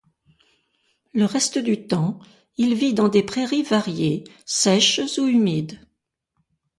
[1.13, 2.17] Le reste du temps,
[2.57, 5.79] il vit dans des prairies variées, sèches ou humides.